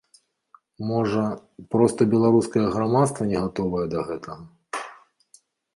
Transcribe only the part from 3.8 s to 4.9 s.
да гэтага?